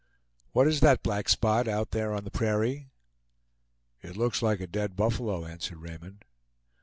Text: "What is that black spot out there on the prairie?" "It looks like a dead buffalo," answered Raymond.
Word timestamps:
"What 0.51 0.67
is 0.67 0.79
that 0.79 1.03
black 1.03 1.29
spot 1.29 1.67
out 1.67 1.91
there 1.91 2.11
on 2.15 2.23
the 2.23 2.31
prairie?" 2.31 2.89
"It 4.01 4.17
looks 4.17 4.41
like 4.41 4.59
a 4.59 4.65
dead 4.65 4.95
buffalo," 4.95 5.45
answered 5.45 5.77
Raymond. 5.77 6.25